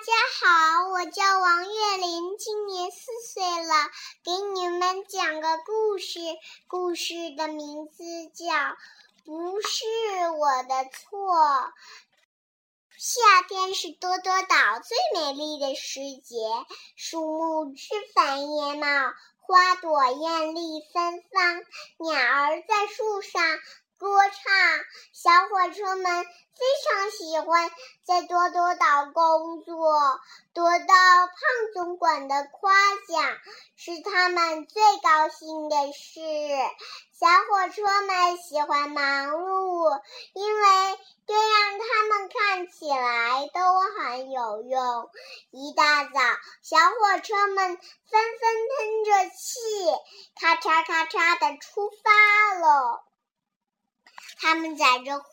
[0.00, 3.74] 大家好，我叫王月林，今年四岁了，
[4.24, 6.20] 给你们讲个故事。
[6.68, 8.46] 故事的名字叫
[9.26, 9.84] 《不是
[10.38, 11.34] 我的错》。
[12.96, 16.34] 夏天是多多岛最美丽的时节，
[16.96, 18.86] 树木枝繁叶茂，
[19.36, 21.62] 花朵艳丽芬芳，
[21.98, 23.42] 鸟儿在树上。
[24.00, 24.34] 歌唱，
[25.12, 27.70] 小火车们非常喜欢
[28.02, 29.76] 在多多岛工作，
[30.54, 30.94] 得到
[31.26, 31.36] 胖
[31.74, 32.72] 总管的夸
[33.06, 33.38] 奖
[33.76, 36.18] 是他们最高兴的事。
[37.12, 40.00] 小火车们喜欢忙碌，
[40.32, 43.60] 因为这让他们看起来都
[43.98, 45.10] 很有用。
[45.50, 46.20] 一大早，
[46.62, 49.60] 小火车们纷纷喷着气，
[50.40, 53.04] 咔嚓咔嚓的出发了。
[54.40, 55.26] 他们载着货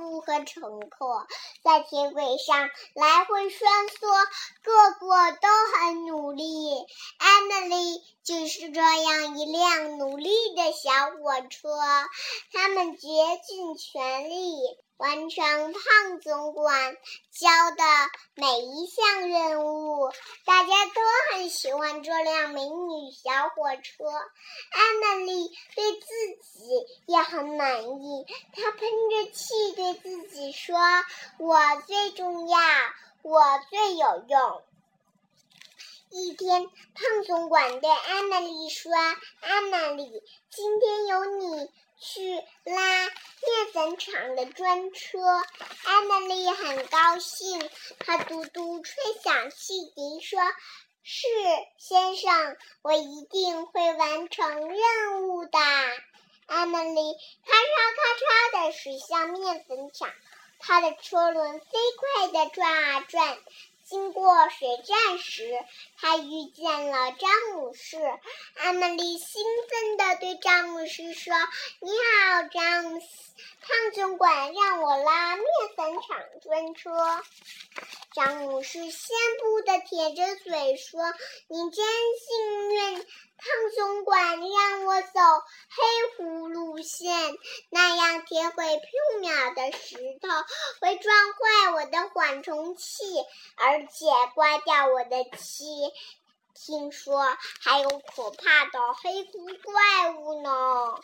[0.00, 1.26] 物和乘客
[1.62, 4.00] 在铁轨上来回穿梭，
[4.62, 6.86] 个个都很努力。
[7.18, 11.68] Emily 就是这样一辆努力的小火车，
[12.52, 13.08] 他们竭
[13.46, 14.56] 尽全力。
[14.98, 16.96] 完成胖总管
[17.30, 17.84] 交的
[18.34, 20.10] 每一项任务，
[20.46, 24.04] 大家都很喜欢这辆美女小火车。
[24.70, 26.06] 艾玛丽对自
[26.42, 28.80] 己也很满意，她喷
[29.10, 30.78] 着气对自己说
[31.38, 32.58] ：“我最重要，
[33.20, 34.62] 我最有用。”
[36.08, 38.90] 一天，胖总管对艾玛丽说
[39.42, 42.20] ：“艾玛丽，今天有你。”去
[42.64, 43.12] 拉面
[43.72, 45.18] 粉厂的专车，
[45.84, 47.70] 艾玛丽很高兴。
[48.00, 50.38] 她嘟嘟吹响汽笛，说
[51.02, 51.26] ：“是，
[51.78, 55.58] 先生，我一定会完成任务的。”
[56.46, 60.12] 艾玛丽咔嚓咔嚓地驶向面粉厂，
[60.58, 61.66] 她的车轮飞
[61.98, 63.38] 快地转啊转。
[63.88, 65.64] 经过水站时，
[65.96, 67.96] 他遇见了詹姆士。
[68.56, 71.32] 艾玛丽兴奋地对詹姆士说
[71.78, 73.06] ：“你好，詹姆斯，
[73.60, 75.46] 胖总管让我拉面
[75.76, 76.90] 粉厂专车。”
[78.12, 79.12] 詹姆士羡
[79.44, 81.00] 慕地撇着嘴说
[81.46, 81.86] ：“你真
[82.18, 83.46] 幸运，胖
[83.76, 85.20] 总管让我走
[85.68, 87.12] 黑湖路线，
[87.68, 90.28] 那样铁轨铺面的石头
[90.80, 93.04] 会撞坏我的缓冲器，
[93.56, 95.92] 而而且刮掉我的漆。
[96.54, 100.98] 听说还有可怕的黑狐怪物呢。”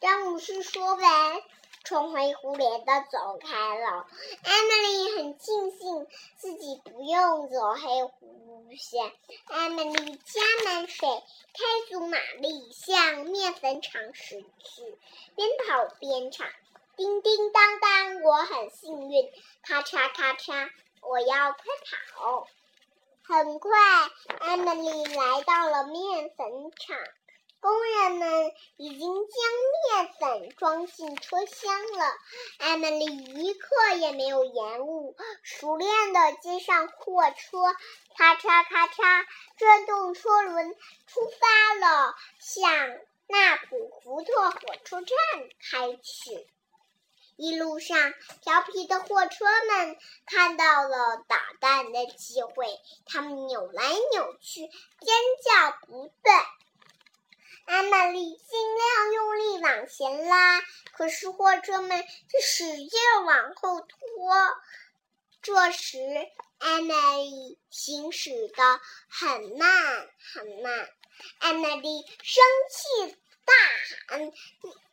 [0.00, 1.42] 詹姆士说完。
[1.82, 4.06] 冲黑湖里的走开了。
[4.44, 6.06] 艾米丽很庆幸
[6.36, 9.10] 自己不用走黑湖路线。
[9.46, 14.98] 艾米丽加满水，开足马力，向面粉厂驶去，
[15.34, 16.46] 边跑边唱：
[16.96, 19.24] 叮叮当当，我很幸运；
[19.62, 21.62] 咔嚓咔嚓，我要快
[22.14, 22.46] 跑。
[23.22, 23.70] 很快，
[24.40, 26.46] 艾米丽来到了面粉
[26.76, 26.96] 厂。
[27.60, 32.06] 工人们已经将面粉装进车厢了。
[32.58, 33.68] 艾米丽一刻
[33.98, 37.74] 也没有延误，熟练地接上货车，
[38.16, 39.26] 咔嚓咔嚓
[39.58, 40.74] 转动车轮，
[41.06, 42.72] 出发了，向
[43.28, 45.16] 纳普福特火车站
[45.70, 46.48] 开去。
[47.40, 48.12] 一路上，
[48.42, 49.96] 调皮的货车们
[50.26, 52.66] 看到了捣蛋的机会，
[53.06, 56.44] 他们扭来扭去，尖叫不断。
[57.64, 60.60] 艾玛丽尽量用力往前拉，
[60.92, 63.88] 可是货车们却使劲往后拖。
[65.40, 65.98] 这时，
[66.58, 70.90] 艾玛丽行驶的很慢很慢。
[71.38, 73.54] 艾玛丽生气大
[74.08, 74.30] 喊：“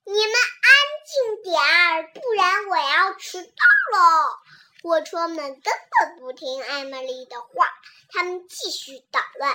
[0.07, 0.71] 你们安
[1.05, 4.39] 静点儿，不然我要迟到了！”
[4.81, 7.67] 货车们根本不听艾玛丽的话，
[8.09, 9.51] 他们继续捣乱。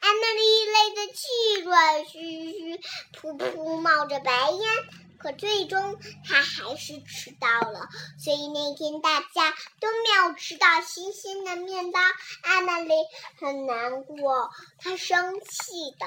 [0.00, 2.76] 艾玛丽累得气喘吁吁，
[3.14, 4.70] 噗噗冒着白烟。
[5.16, 5.98] 可最终，
[6.28, 7.88] 她还是迟到了。
[8.22, 12.00] 所以那天大家都没有吃到新鲜的面包。
[12.42, 12.92] 艾玛丽
[13.40, 16.06] 很难过，她生气的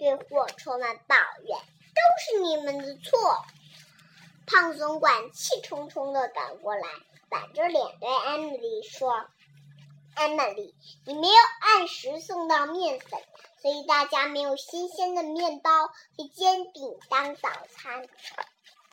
[0.00, 1.14] 对货车们抱
[1.44, 1.60] 怨
[2.06, 3.44] ：“都是你们的错！”
[4.46, 6.88] 胖总管气冲冲地赶过来，
[7.28, 9.28] 板着脸对艾米丽说。
[10.14, 10.74] 艾米丽，
[11.04, 13.20] 你没有按时送到面粉，
[13.60, 18.08] 所以大家没有新鲜的面包和煎饼当早餐。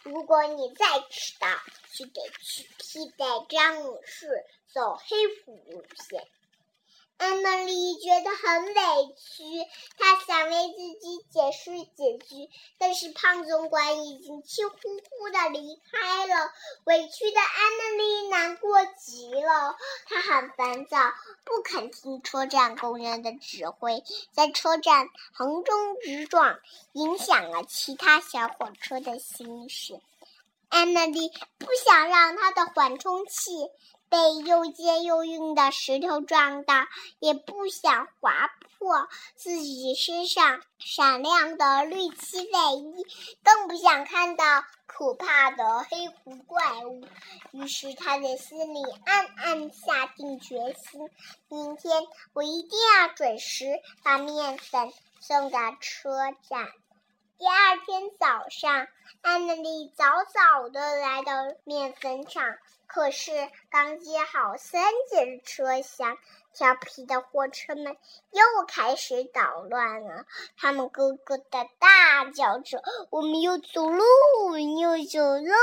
[0.01, 1.47] 如果你再迟到，
[1.93, 5.15] 就得去替代詹姆士走黑
[5.45, 6.27] 虎路线。
[7.23, 8.73] 艾玛丽觉得很委
[9.15, 9.43] 屈，
[9.97, 16.51] 她想为自己解释解释，但是胖总管已经气呼呼的离开了。
[16.83, 20.99] 委屈的艾玛丽难过极了，她很烦躁，
[21.45, 24.03] 不肯听车站工人的指挥，
[24.33, 26.59] 在车站横冲直撞，
[26.91, 29.97] 影响了其他小火车的行驶。
[30.67, 33.69] 艾玛丽不想让她的缓冲器。
[34.13, 36.85] 被又尖又硬的石头撞到，
[37.17, 43.07] 也不想划破自己身上闪亮的绿漆卫衣，
[43.43, 44.45] 更不想看到
[44.85, 47.03] 可怕的黑狐怪物。
[47.53, 51.09] 于是他在心里暗暗下定决心：
[51.47, 53.65] 明天我一定要准时
[54.03, 56.11] 把面粉送到车
[56.47, 56.67] 站。
[57.39, 58.87] 第二天早上，
[59.23, 61.33] 艾米丽早早的来到
[61.63, 62.45] 面粉厂。
[62.93, 63.31] 可是
[63.71, 66.15] 刚接好三节车厢，
[66.53, 67.97] 调皮的货车们
[68.29, 70.25] 又开始捣乱了。
[70.57, 74.03] 他们咯咯的大叫着：“我们又走喽，
[74.43, 75.55] 我们又走喽！”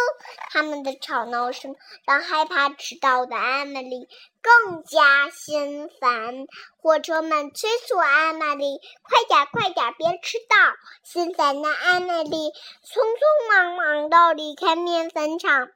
[0.50, 4.08] 他们的吵闹声让害怕迟到的艾玛丽
[4.42, 6.48] 更加心烦。
[6.82, 10.56] 货车们催促艾玛丽：“快点，快点，别迟到！”
[11.04, 12.50] 心烦的艾玛丽
[12.82, 15.70] 匆匆忙忙地离开面粉厂。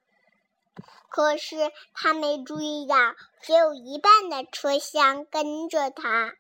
[1.09, 2.97] 可是他没注意到，
[3.41, 6.35] 只有一半的车厢跟着他。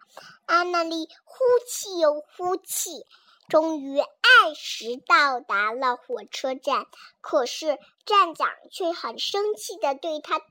[0.46, 3.06] 安娜丽呼气又呼气，
[3.48, 6.86] 终于按时到达了火车站。
[7.20, 10.44] 可是站长却很生气地对他大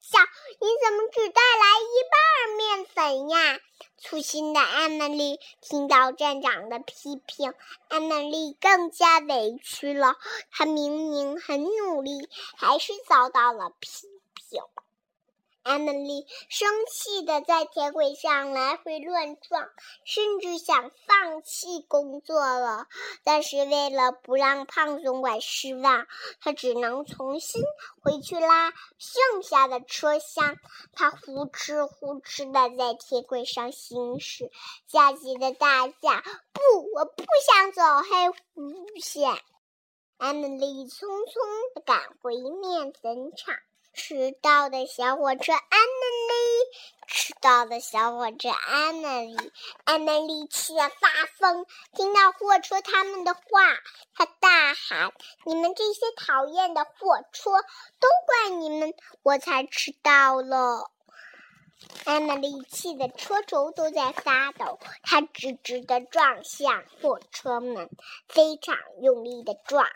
[0.00, 0.18] 叫
[0.60, 3.60] ：“你怎么只带来一半面粉呀？”
[3.98, 7.54] 粗心的艾米丽听到站长的批评，
[7.88, 10.16] 艾米丽更加委屈了。
[10.50, 14.62] 她明明很努力，还是遭到了批评。
[15.66, 19.68] 艾玛丽生气的在铁轨上来回乱撞，
[20.04, 22.86] 甚至想放弃工作了。
[23.24, 26.06] 但是为了不让胖总管失望，
[26.40, 27.60] 他只能重新
[28.00, 30.56] 回去拉剩下的车厢。
[30.92, 34.52] 他呼哧呼哧的在铁轨上行驶，
[34.86, 35.94] 焦急的大叫
[36.54, 36.60] ：“不，
[36.94, 39.36] 我不想走黑弧线！”
[40.16, 43.56] 艾玛丽匆匆的赶回面粉厂。
[43.96, 46.36] 迟到的小火车，艾玛丽！
[47.08, 49.34] 迟到的小火车，艾玛丽！
[49.84, 51.08] 艾玛丽气得发
[51.38, 51.64] 疯，
[51.94, 53.40] 听到货车他们的话，
[54.14, 55.12] 她大喊
[55.46, 57.50] ：“你们这些讨厌的货车，
[57.98, 60.90] 都怪你们，我才迟到了！”
[62.04, 67.90] 艾玛丽气得车轴都在发抖，她直直地撞向货车们，
[68.28, 69.86] 非常用力地撞。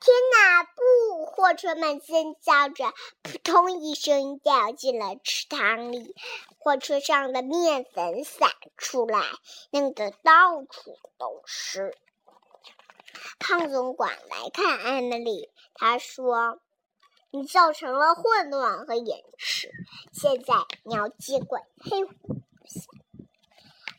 [0.00, 0.64] 天哪！
[0.64, 1.26] 不！
[1.26, 2.92] 货车们尖叫着，
[3.22, 6.16] 扑通一声掉进了池塘里。
[6.58, 9.22] 货车上的面粉洒出来，
[9.70, 11.96] 弄得到处都是。
[13.38, 16.60] 胖总管来看艾米丽，他说
[17.32, 19.72] ：“你造成了混乱和延迟，
[20.12, 22.12] 现在你要接管黑狐
[22.66, 22.84] 线。”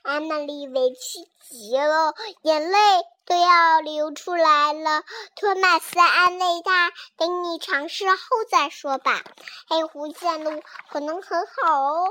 [0.04, 2.14] 艾米丽委屈极了，
[2.44, 2.78] 眼泪。
[3.26, 5.06] 都要流出来了，
[5.38, 8.18] 托马斯安慰他：“等你尝试后
[8.52, 9.24] 再说吧。
[9.70, 12.10] 黑狐线路可能很好哦。”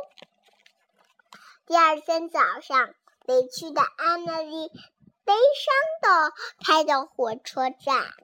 [1.69, 2.95] 第二天早上，
[3.27, 4.71] 委屈的安娜丽
[5.27, 6.33] 悲伤的
[6.65, 8.15] 开到火车站。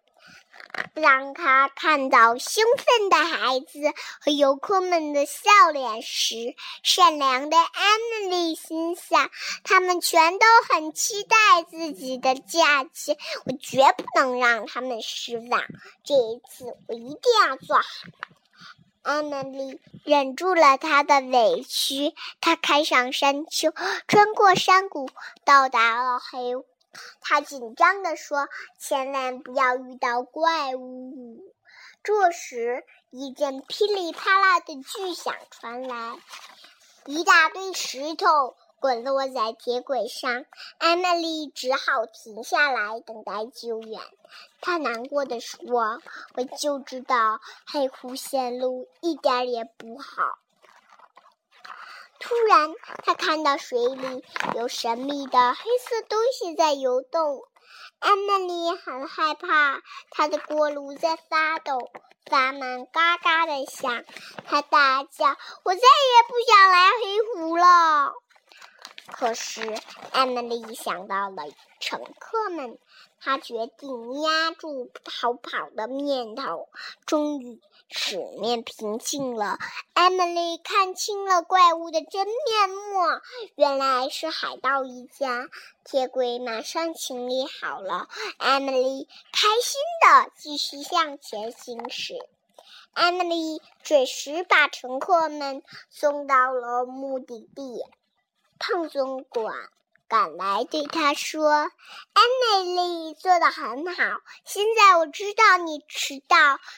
[0.94, 3.78] 当他看到兴奋的孩子
[4.20, 9.30] 和游客们的笑脸时，善良的艾米丽心想：
[9.64, 11.36] 他们全都很期待
[11.68, 15.62] 自己的假期，我绝不能让他们失望。
[16.04, 17.84] 这一次，我一定要做好。
[19.02, 23.72] 艾米丽忍住了她的委屈，她开上山丘，
[24.06, 25.08] 穿过山谷，
[25.44, 26.54] 到达了黑。
[27.20, 31.54] 他紧张地说：“千万不要遇到怪物。”
[32.02, 36.18] 这时，一阵噼里啪啦的巨响传来，
[37.04, 40.46] 一大堆石头滚落在铁轨上。
[40.78, 44.00] 艾米丽只好停下来等待救援。
[44.60, 46.00] 她难过的说
[46.34, 50.38] ：“我就知道黑湖线路一点也不好。”
[52.20, 54.24] 突然，他看到水里
[54.56, 57.42] 有神秘的黑色东西在游动。
[58.00, 61.90] 艾玛丽很害怕，她的锅炉在发抖，
[62.26, 64.04] 发闷，嘎嘎的响。
[64.46, 68.12] 她大叫：“我再也不想来黑湖了！”
[69.10, 69.74] 可是
[70.12, 71.44] 艾米丽想到了
[71.80, 72.78] 乘客们，
[73.20, 76.68] 她决定压住逃跑的念头。
[77.06, 79.58] 终于，水面平静了，
[79.94, 83.00] 艾米丽看清了怪物的真面目，
[83.54, 85.48] 原来是海盗一家。
[85.84, 92.18] 铁轨马上清理好了，艾米丽开心的继续向前行驶。
[92.92, 97.82] 艾米丽准时把乘客们送到了目的地。
[98.58, 99.54] 胖总管
[100.08, 104.02] 赶来对他说：“艾米丽做的很好。
[104.46, 106.36] 现在我知道你迟到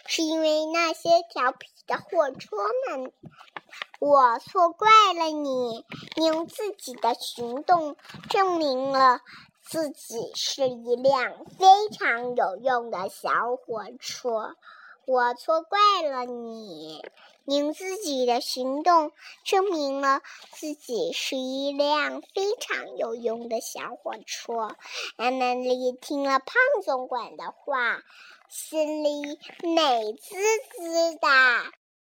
[0.09, 2.57] 是因为那些调皮的货车
[2.89, 3.13] 们。
[4.01, 7.97] 我错怪了你，你用自己的行动
[8.29, 9.21] 证明了
[9.63, 14.57] 自己是一辆非常有用的小火车。
[15.07, 17.05] 我错怪了你。”
[17.51, 19.13] 用自己的行动
[19.45, 24.77] 证明了自己是一辆非常有用的小火车。
[25.17, 26.55] 艾米丽听了胖
[26.85, 28.03] 总管的话，
[28.49, 29.23] 心里
[29.63, 30.37] 美滋
[30.77, 31.29] 滋的。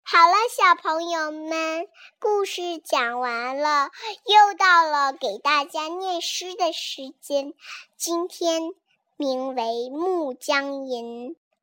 [0.02, 1.86] 好了，小朋友们，
[2.18, 3.90] 故事讲完了，
[4.24, 7.52] 又到了给大家念诗的时间。
[7.96, 8.72] 今天
[9.16, 11.30] 名为《暮江吟》。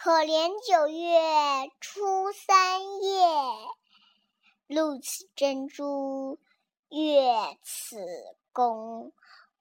[0.00, 3.26] 可怜九月初三夜，
[4.68, 6.38] 露似珍珠，
[6.88, 8.06] 月似
[8.52, 9.12] 弓。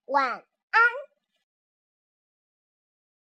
[0.06, 0.82] 晚安。